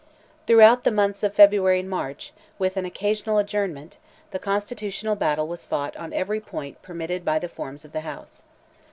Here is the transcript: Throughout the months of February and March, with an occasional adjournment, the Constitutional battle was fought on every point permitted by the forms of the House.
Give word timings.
Throughout 0.47 0.81
the 0.81 0.89
months 0.89 1.21
of 1.21 1.35
February 1.35 1.79
and 1.79 1.87
March, 1.87 2.33
with 2.57 2.75
an 2.75 2.85
occasional 2.85 3.37
adjournment, 3.37 3.97
the 4.31 4.39
Constitutional 4.39 5.15
battle 5.15 5.47
was 5.47 5.67
fought 5.67 5.95
on 5.95 6.11
every 6.11 6.39
point 6.39 6.81
permitted 6.81 7.23
by 7.23 7.37
the 7.37 7.47
forms 7.47 7.85
of 7.85 7.91
the 7.91 8.01
House. 8.01 8.41